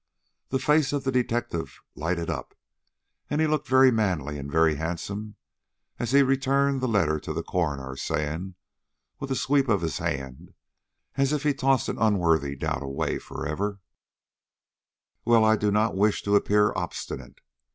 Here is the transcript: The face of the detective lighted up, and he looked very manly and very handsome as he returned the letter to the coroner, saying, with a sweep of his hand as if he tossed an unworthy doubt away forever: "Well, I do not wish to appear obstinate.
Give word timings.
The 0.49 0.57
face 0.57 0.93
of 0.93 1.03
the 1.03 1.11
detective 1.11 1.79
lighted 1.93 2.27
up, 2.27 2.55
and 3.29 3.39
he 3.39 3.45
looked 3.45 3.67
very 3.67 3.91
manly 3.91 4.39
and 4.39 4.51
very 4.51 4.73
handsome 4.77 5.35
as 5.99 6.11
he 6.11 6.23
returned 6.23 6.81
the 6.81 6.87
letter 6.87 7.19
to 7.19 7.31
the 7.33 7.43
coroner, 7.43 7.95
saying, 7.95 8.55
with 9.19 9.29
a 9.29 9.35
sweep 9.35 9.69
of 9.69 9.81
his 9.81 9.99
hand 9.99 10.55
as 11.17 11.33
if 11.33 11.43
he 11.43 11.53
tossed 11.53 11.87
an 11.87 11.99
unworthy 11.99 12.55
doubt 12.55 12.81
away 12.81 13.19
forever: 13.19 13.79
"Well, 15.23 15.45
I 15.45 15.55
do 15.55 15.69
not 15.69 15.95
wish 15.95 16.23
to 16.23 16.35
appear 16.35 16.73
obstinate. 16.75 17.39